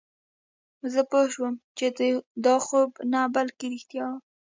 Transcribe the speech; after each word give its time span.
زه 0.93 1.01
پوه 1.09 1.25
شوم 1.33 1.53
چې 1.77 1.85
دا 2.45 2.55
خوب 2.65 2.89
نه 3.13 3.21
بلکې 3.35 3.65
رښتیا 3.73 4.05
وه 4.09 4.17